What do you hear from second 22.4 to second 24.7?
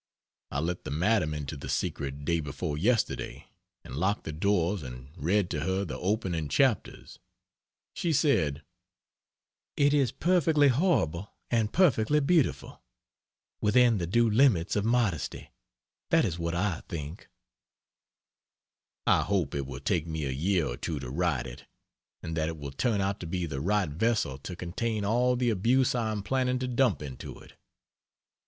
it will turn out to be the right vessel to